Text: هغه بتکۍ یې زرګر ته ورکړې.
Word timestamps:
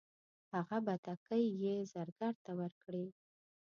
هغه 0.53 0.77
بتکۍ 0.85 1.45
یې 1.63 1.75
زرګر 1.93 2.33
ته 2.45 2.51
ورکړې. 2.59 3.05